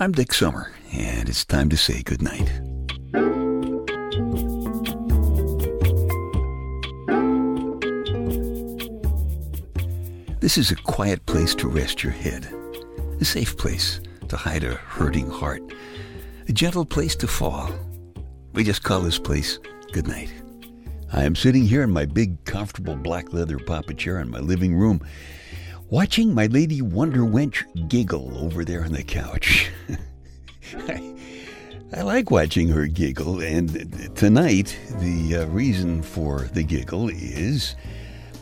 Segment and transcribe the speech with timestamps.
[0.00, 2.46] I'm Dick Summer, and it's time to say goodnight.
[10.38, 12.46] This is a quiet place to rest your head,
[13.20, 15.62] a safe place to hide a hurting heart,
[16.46, 17.68] a gentle place to fall.
[18.52, 19.58] We just call this place
[19.90, 20.32] goodnight.
[21.12, 24.76] I am sitting here in my big, comfortable black leather papa chair in my living
[24.76, 25.00] room,
[25.90, 29.70] watching my lady Wonder Wench giggle over there on the couch.
[30.76, 31.14] I,
[31.94, 37.74] I, like watching her giggle, and tonight the uh, reason for the giggle is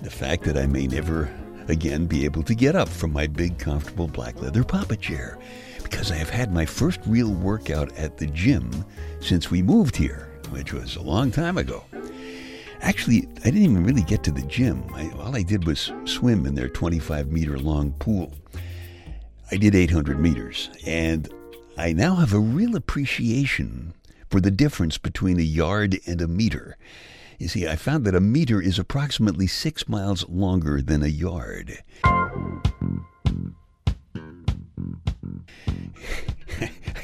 [0.03, 1.33] the fact that I may never
[1.69, 5.39] again be able to get up from my big, comfortable black leather papa chair
[5.83, 8.85] because I have had my first real workout at the gym
[9.21, 11.85] since we moved here, which was a long time ago.
[12.87, 14.85] Actually, I didn't even really get to the gym.
[14.95, 18.33] I, all I did was swim in their 25 meter long pool.
[19.51, 21.29] I did 800 meters, and
[21.77, 23.93] I now have a real appreciation
[24.31, 26.77] for the difference between a yard and a meter.
[27.41, 31.83] You see, I found that a meter is approximately six miles longer than a yard.
[32.05, 32.21] I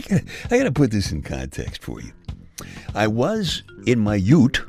[0.08, 2.12] gotta, I gotta put this in context for you.
[2.94, 4.61] I was in my ute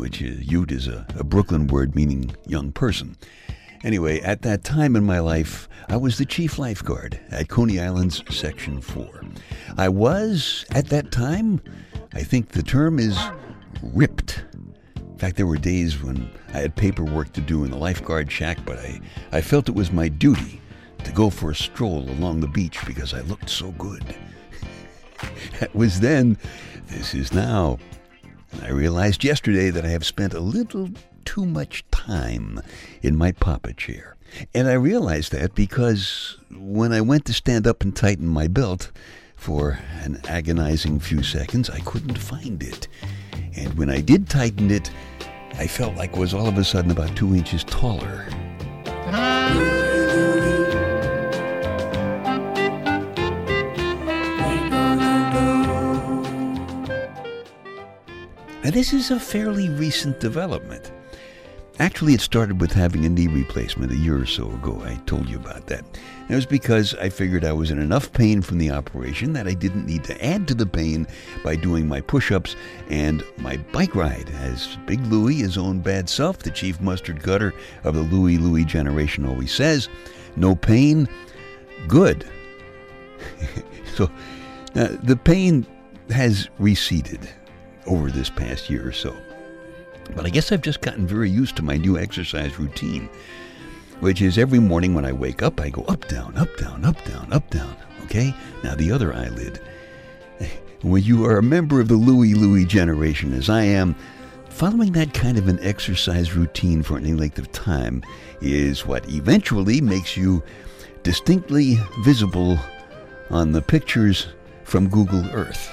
[0.00, 3.16] which is, Ute is a, a Brooklyn word meaning young person.
[3.84, 8.22] Anyway, at that time in my life, I was the chief lifeguard at Coney Island's
[8.34, 9.22] Section 4.
[9.76, 11.60] I was, at that time,
[12.14, 13.18] I think the term is
[13.82, 14.42] ripped.
[14.96, 18.58] In fact, there were days when I had paperwork to do in the lifeguard shack,
[18.64, 19.00] but I,
[19.32, 20.62] I felt it was my duty
[21.04, 24.14] to go for a stroll along the beach because I looked so good.
[25.60, 26.38] that was then.
[26.86, 27.78] This is now.
[28.62, 30.90] I realized yesterday that I have spent a little
[31.24, 32.60] too much time
[33.02, 34.16] in my papa chair.
[34.54, 38.90] And I realized that because when I went to stand up and tighten my belt
[39.36, 42.88] for an agonizing few seconds, I couldn't find it.
[43.56, 44.90] And when I did tighten it,
[45.54, 48.26] I felt like I was all of a sudden about two inches taller.
[58.70, 60.92] Now, this is a fairly recent development.
[61.80, 64.80] Actually, it started with having a knee replacement a year or so ago.
[64.84, 65.80] I told you about that.
[65.80, 69.48] And it was because I figured I was in enough pain from the operation that
[69.48, 71.08] I didn't need to add to the pain
[71.42, 72.54] by doing my push ups
[72.88, 74.30] and my bike ride.
[74.38, 77.52] As Big Louie, his own bad self, the chief mustard cutter
[77.82, 79.88] of the Louie Louie generation, always says,
[80.36, 81.08] no pain,
[81.88, 82.24] good.
[83.96, 84.04] so
[84.76, 85.66] uh, the pain
[86.08, 87.28] has receded
[87.90, 89.14] over this past year or so.
[90.14, 93.08] But I guess I've just gotten very used to my new exercise routine,
[94.00, 97.04] which is every morning when I wake up, I go up, down, up, down, up,
[97.04, 97.76] down, up, down.
[98.04, 98.34] Okay?
[98.64, 99.60] Now the other eyelid.
[100.82, 103.94] When you are a member of the Louie Louie generation, as I am,
[104.48, 108.02] following that kind of an exercise routine for any length of time
[108.40, 110.42] is what eventually makes you
[111.02, 112.58] distinctly visible
[113.28, 114.28] on the pictures
[114.64, 115.70] from Google Earth.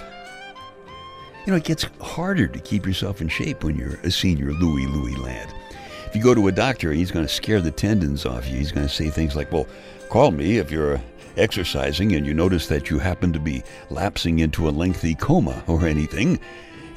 [1.48, 4.86] You know, it gets harder to keep yourself in shape when you're a senior Louie
[4.86, 5.54] Louie lad.
[6.06, 8.58] If you go to a doctor, he's going to scare the tendons off you.
[8.58, 9.66] He's going to say things like, well,
[10.10, 11.02] call me if you're
[11.38, 15.88] exercising and you notice that you happen to be lapsing into a lengthy coma or
[15.88, 16.38] anything.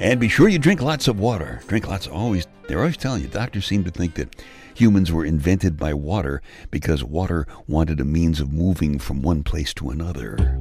[0.01, 1.61] And be sure you drink lots of water.
[1.67, 4.35] Drink lots of always they're always telling you doctors seem to think that
[4.75, 6.41] humans were invented by water
[6.71, 10.57] because water wanted a means of moving from one place to another.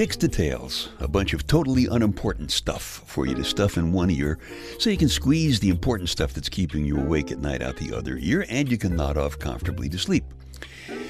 [0.00, 4.38] Dick's Details, a bunch of totally unimportant stuff for you to stuff in one ear
[4.78, 7.94] so you can squeeze the important stuff that's keeping you awake at night out the
[7.94, 10.24] other ear and you can nod off comfortably to sleep.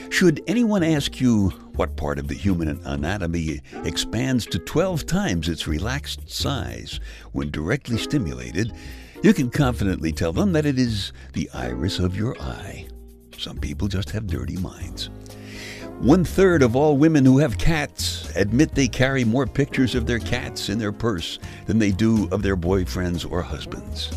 [0.09, 5.69] Should anyone ask you what part of the human anatomy expands to 12 times its
[5.69, 6.99] relaxed size
[7.31, 8.73] when directly stimulated,
[9.23, 12.89] you can confidently tell them that it is the iris of your eye.
[13.39, 15.11] Some people just have dirty minds.
[16.01, 20.19] One third of all women who have cats admit they carry more pictures of their
[20.19, 24.11] cats in their purse than they do of their boyfriends or husbands.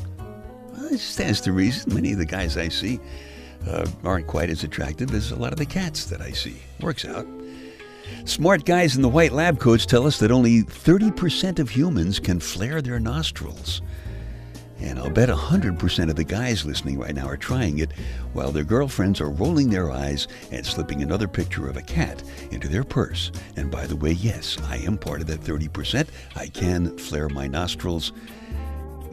[0.72, 1.94] Well, it stands to reason.
[1.94, 3.02] Many of the guys I see
[3.68, 6.56] uh, aren't quite as attractive as a lot of the cats that I see.
[6.80, 7.28] Works out.
[8.24, 12.40] Smart guys in the white lab coats tell us that only 30% of humans can
[12.40, 13.82] flare their nostrils.
[14.80, 17.92] And I'll bet 100% of the guys listening right now are trying it
[18.34, 22.22] while their girlfriends are rolling their eyes and slipping another picture of a cat
[22.52, 23.32] into their purse.
[23.56, 26.08] And by the way, yes, I am part of that 30%.
[26.36, 28.12] I can flare my nostrils,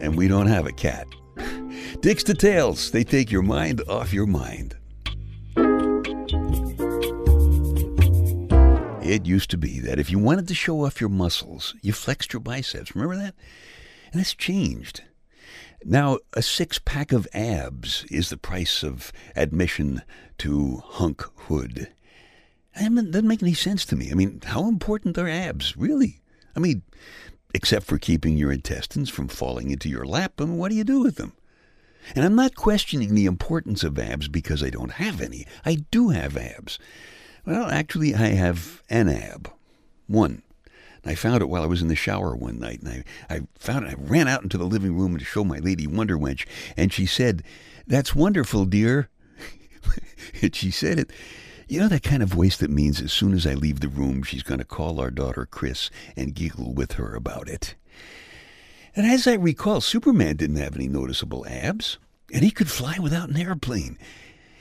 [0.00, 1.06] and we don't have a cat.
[2.00, 4.76] Dick's Details, they take your mind off your mind.
[9.02, 12.32] It used to be that if you wanted to show off your muscles, you flexed
[12.32, 12.94] your biceps.
[12.94, 13.34] Remember that?
[14.12, 15.02] And that's changed.
[15.84, 20.02] Now, a six pack of abs is the price of admission
[20.38, 21.88] to hunkhood.
[22.76, 24.10] That doesn't make any sense to me.
[24.10, 26.20] I mean, how important are abs, really?
[26.54, 26.82] I mean,
[27.54, 30.84] except for keeping your intestines from falling into your lap, I mean, what do you
[30.84, 31.32] do with them?
[32.14, 35.46] And I'm not questioning the importance of abs because I don't have any.
[35.64, 36.78] I do have abs.
[37.44, 39.50] Well, actually, I have an ab.
[40.06, 40.42] One.
[41.04, 43.86] I found it while I was in the shower one night, and I, I found
[43.86, 43.92] it.
[43.92, 47.06] I ran out into the living room to show my lady Wonder Wench, and she
[47.06, 47.42] said,
[47.86, 49.08] That's wonderful, dear.
[50.42, 51.10] and she said it.
[51.68, 54.24] You know that kind of voice that means as soon as I leave the room,
[54.24, 57.76] she's going to call our daughter Chris and giggle with her about it.
[58.96, 61.98] And as I recall, Superman didn't have any noticeable abs,
[62.32, 63.98] and he could fly without an airplane.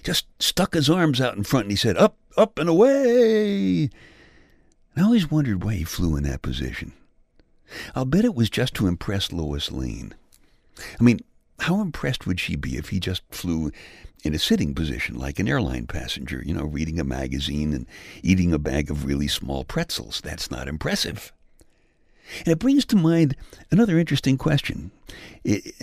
[0.03, 3.89] Just stuck his arms out in front and he said, Up, up, and away.
[4.95, 6.93] I always wondered why he flew in that position.
[7.95, 10.13] I'll bet it was just to impress Lois Lane.
[10.99, 11.19] I mean,
[11.59, 13.71] how impressed would she be if he just flew
[14.23, 17.85] in a sitting position like an airline passenger, you know, reading a magazine and
[18.23, 20.21] eating a bag of really small pretzels?
[20.21, 21.31] That's not impressive.
[22.39, 23.35] And it brings to mind
[23.71, 24.91] another interesting question,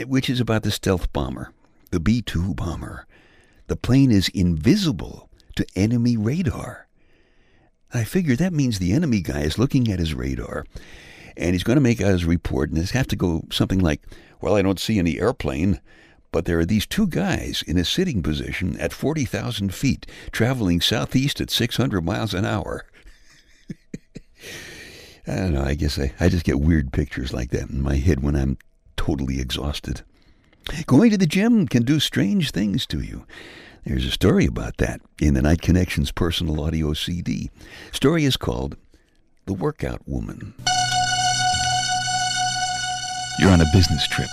[0.06, 1.52] which is about the stealth bomber,
[1.90, 3.06] the B 2 bomber.
[3.66, 6.85] The plane is invisible to enemy radar.
[7.92, 10.66] I figure that means the enemy guy is looking at his radar
[11.36, 14.02] and he's going to make out his report and it's have to go something like,
[14.40, 15.80] Well, I don't see any airplane,
[16.32, 21.40] but there are these two guys in a sitting position at 40,000 feet traveling southeast
[21.40, 22.86] at 600 miles an hour.
[25.26, 25.64] I don't know.
[25.64, 28.58] I guess I, I just get weird pictures like that in my head when I'm
[28.96, 30.02] totally exhausted.
[30.86, 33.26] Going to the gym can do strange things to you.
[33.86, 37.52] There's a story about that in the Night Connections personal audio CD.
[37.92, 38.76] Story is called
[39.44, 40.54] The Workout Woman.
[43.38, 44.28] You're on a business trip.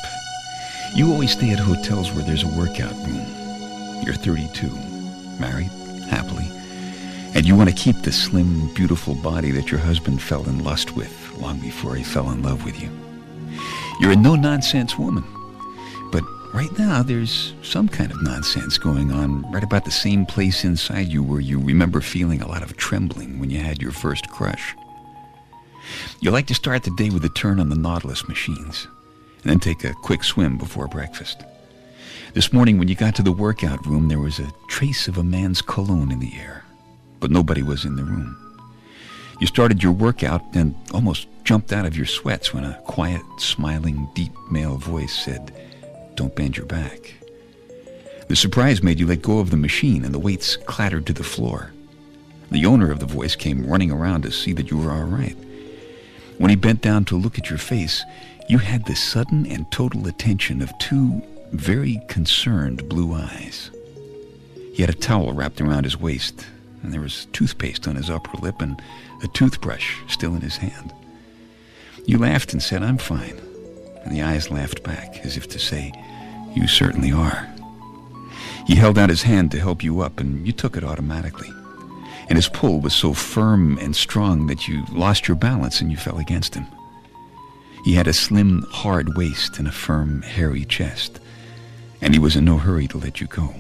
[0.96, 4.02] You always stay at hotels where there's a workout room.
[4.04, 4.66] You're 32,
[5.40, 5.70] married,
[6.10, 6.50] happily,
[7.36, 10.96] and you want to keep the slim, beautiful body that your husband fell in lust
[10.96, 12.90] with long before he fell in love with you.
[14.00, 15.24] You're a no nonsense woman
[16.54, 21.08] right now there's some kind of nonsense going on right about the same place inside
[21.08, 24.76] you where you remember feeling a lot of trembling when you had your first crush.
[26.22, 28.88] You like to start the day with a turn on the Nautilus machines
[29.42, 31.44] and then take a quick swim before breakfast.
[32.36, 35.24] This morning when you got to the workout room there was a trace of a
[35.24, 36.64] man's cologne in the air,
[37.20, 38.38] but nobody was in the room.
[39.40, 44.08] You started your workout and almost jumped out of your sweats when a quiet, smiling,
[44.14, 45.52] deep male voice said,
[46.16, 47.14] don't bend your back.
[48.28, 51.24] The surprise made you let go of the machine and the weights clattered to the
[51.24, 51.72] floor.
[52.52, 55.36] The owner of the voice came running around to see that you were all right.
[56.38, 58.04] When he bent down to look at your face,
[58.50, 61.22] you had the sudden and total attention of two
[61.52, 63.70] very concerned blue eyes.
[64.74, 66.46] He had a towel wrapped around his waist,
[66.82, 68.82] and there was toothpaste on his upper lip and
[69.22, 70.94] a toothbrush still in his hand.
[72.06, 73.40] You laughed and said, I'm fine
[74.04, 75.94] and the eyes laughed back, as if to say,
[76.54, 77.50] You certainly are.
[78.66, 81.50] He held out his hand to help you up, and you took it automatically.
[82.30, 85.98] And his pull was so firm and strong that you lost your balance and you
[85.98, 86.66] fell against him.
[87.84, 91.20] He had a slim, hard waist and a firm, hairy chest,
[92.02, 93.54] and he was in no hurry to let you go.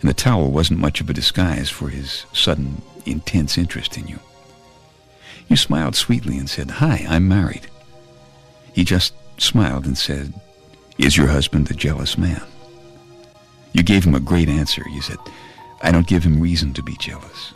[0.00, 4.18] And the towel wasn't much of a disguise for his sudden, intense interest in you.
[5.48, 7.66] You smiled sweetly and said, Hi, I'm married.
[8.74, 10.32] He just smiled and said,
[10.98, 12.42] Is your husband a jealous man?
[13.72, 14.82] You gave him a great answer.
[14.88, 15.18] You said,
[15.82, 17.52] I don't give him reason to be jealous.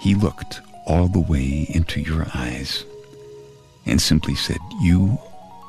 [0.00, 2.84] He looked all the way into your eyes
[3.86, 5.18] and simply said, You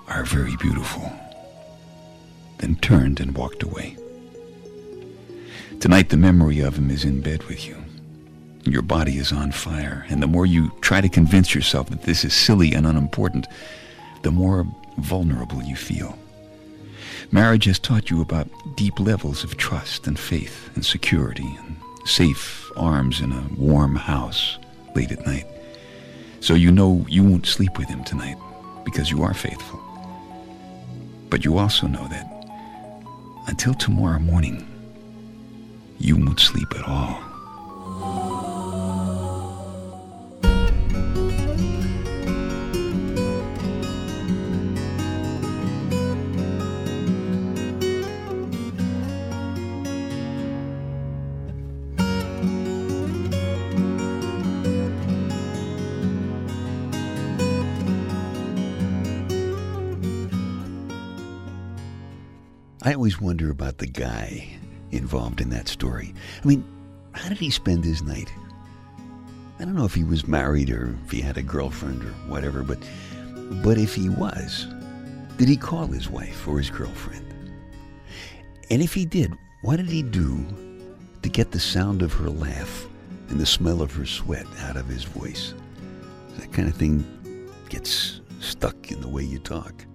[0.08, 1.12] are very beautiful.
[2.58, 3.98] Then turned and walked away.
[5.80, 7.76] Tonight, the memory of him is in bed with you.
[8.66, 12.24] Your body is on fire, and the more you try to convince yourself that this
[12.24, 13.48] is silly and unimportant,
[14.24, 14.66] the more
[14.98, 16.18] vulnerable you feel.
[17.32, 22.70] Marriage has taught you about deep levels of trust and faith and security and safe
[22.76, 24.58] arms in a warm house
[24.96, 25.48] late at night.
[26.40, 28.38] So you know you won't sleep with him tonight
[28.84, 29.80] because you are faithful.
[31.30, 32.28] But you also know that
[33.48, 34.68] until tomorrow morning,
[36.00, 37.31] you won't sleep at all.
[62.84, 64.48] I always wonder about the guy
[64.92, 66.16] involved in that story.
[66.44, 66.66] I mean,
[67.12, 68.32] how did he spend his night?
[69.60, 72.64] I don't know if he was married or if he had a girlfriend or whatever,
[72.64, 72.80] but
[73.62, 74.66] but if he was,
[75.38, 77.26] did he call his wife or his girlfriend?
[78.72, 80.44] And if he did, what did he do
[81.22, 82.88] to get the sound of her laugh
[83.30, 85.54] and the smell of her sweat out of his voice?
[86.38, 87.06] That kind of thing
[87.70, 89.86] gets stuck in the way you talk.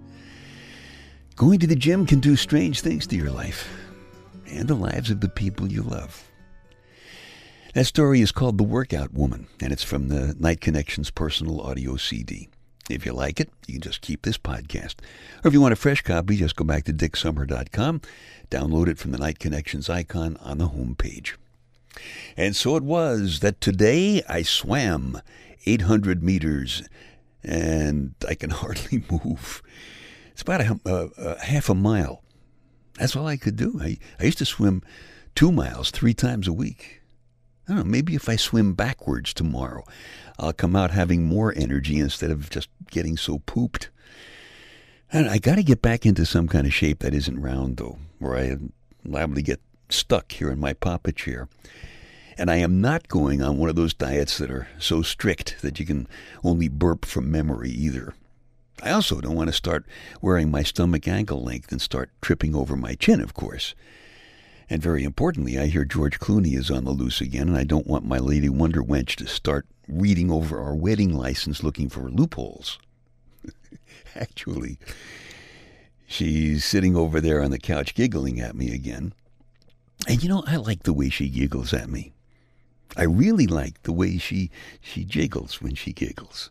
[1.36, 3.68] Going to the gym can do strange things to your life
[4.46, 6.30] and the lives of the people you love.
[7.74, 11.96] That story is called The Workout Woman, and it's from the Night Connections personal audio
[11.96, 12.48] CD.
[12.88, 14.94] If you like it, you can just keep this podcast.
[15.44, 18.00] Or if you want a fresh copy, just go back to dicksummer.com,
[18.50, 21.36] download it from the Night Connections icon on the home page.
[22.34, 25.20] And so it was that today I swam
[25.66, 26.88] 800 meters
[27.44, 29.62] and I can hardly move.
[30.36, 32.22] It's about a, a, a uh, uh, half a mile.
[32.98, 33.80] That's all I could do.
[33.80, 34.82] I, I used to swim
[35.34, 37.00] two miles three times a week.
[37.66, 39.82] I don't know, maybe if I swim backwards tomorrow,
[40.38, 43.88] I'll come out having more energy instead of just getting so pooped.
[45.10, 47.96] And I got to get back into some kind of shape that isn't round, though,
[48.18, 48.74] where I am
[49.06, 51.48] liable to get stuck here in my papa chair.
[52.36, 55.80] And I am not going on one of those diets that are so strict that
[55.80, 56.06] you can
[56.44, 58.12] only burp from memory either.
[58.82, 59.86] I also don't want to start
[60.20, 63.74] wearing my stomach ankle length and start tripping over my chin, of course.
[64.68, 67.86] And very importantly, I hear George Clooney is on the loose again, and I don't
[67.86, 72.78] want my Lady Wonder Wench to start reading over our wedding license looking for loopholes.
[74.16, 74.78] Actually,
[76.06, 79.12] she's sitting over there on the couch giggling at me again.
[80.08, 82.12] And you know, I like the way she giggles at me.
[82.96, 86.50] I really like the way she she jiggles when she giggles.